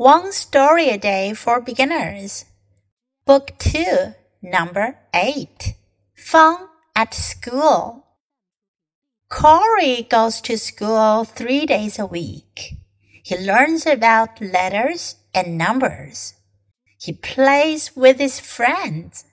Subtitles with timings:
[0.00, 2.46] One Story a Day for Beginners.
[3.26, 5.74] Book 2, Number 8.
[6.16, 6.56] Fun
[6.96, 8.06] at School.
[9.28, 12.78] Corey goes to school three days a week.
[13.22, 16.32] He learns about letters and numbers.
[16.98, 19.26] He plays with his friends.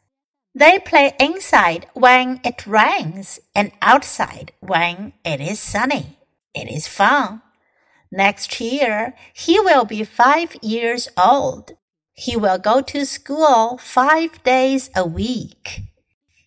[0.53, 6.17] They play inside when it rains and outside when it is sunny.
[6.53, 7.41] It is fun.
[8.10, 11.76] Next year, he will be five years old.
[12.14, 15.82] He will go to school five days a week.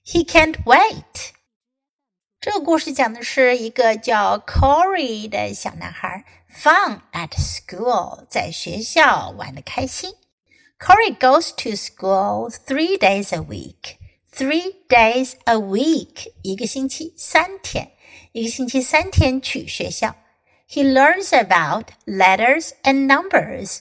[0.05, 1.31] He can't wait.
[2.39, 6.23] 这个故事讲的是一个叫 Corey 的小男孩，
[6.53, 10.13] fun at school，在学校玩的开心。
[10.77, 13.97] Corey goes to school three days a week.
[14.31, 17.93] Three days a week，一个星期三天，
[18.33, 20.15] 一个星期三天去学校。
[20.69, 23.79] he learns about letters and numbers.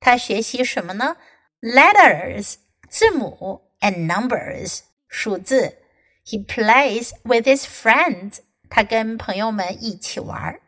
[0.00, 1.16] 他学习什么呢？
[1.60, 2.56] Letters
[2.88, 5.78] 字母 and numbers 数字。
[6.24, 8.40] He plays with his friends.
[8.68, 10.60] 他跟朋友们一起玩。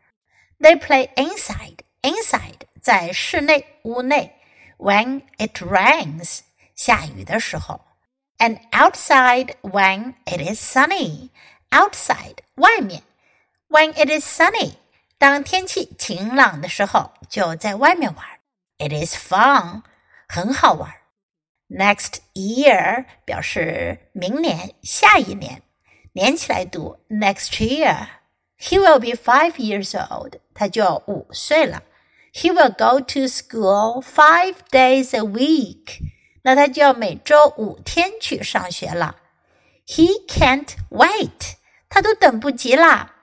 [0.59, 1.79] They play inside.
[2.01, 4.35] Inside 在室内屋内。
[4.77, 6.39] When it rains
[6.75, 7.81] 下雨的时候。
[8.37, 11.29] And outside when it is sunny.
[11.69, 13.03] Outside 外面。
[13.69, 14.77] When it is sunny
[15.18, 18.26] 当天气晴朗的时候，就在外面玩。
[18.78, 19.82] It is fun，
[20.28, 20.92] 很好玩。
[21.68, 25.62] Next year 表示明年、下一年，
[26.12, 28.06] 连起来读 next year。
[28.58, 31.82] He will be five years old，他就五岁了。
[32.32, 36.00] He will go to school five days a week，
[36.42, 39.16] 那他就要每周五天去上学了。
[39.86, 41.54] He can't wait，
[41.88, 43.13] 他都等不及啦。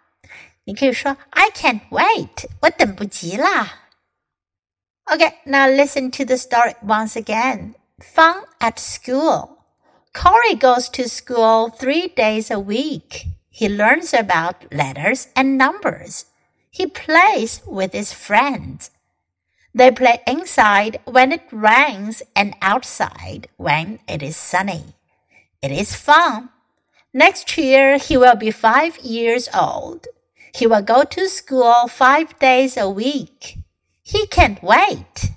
[0.64, 3.90] 你可以说 I can't wait，我等不及啦。
[5.06, 7.74] Okay, now listen to the story once again.
[8.00, 9.58] Fun at school.
[10.12, 13.26] Corey goes to school three days a week.
[13.50, 16.24] He learns about letters and numbers.
[16.70, 18.90] He plays with his friends.
[19.72, 24.94] They play inside when it rains and outside when it is sunny.
[25.62, 26.48] It is fun.
[27.14, 30.06] Next year he will be five years old.
[30.53, 33.57] He will go to school five days a week.
[34.03, 35.30] He can't wait.